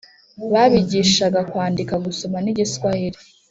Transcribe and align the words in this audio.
babigishaga 0.51 1.39
kwandika, 1.49 1.93
gusoma 2.05 2.37
n'igiswahili. 2.41 3.19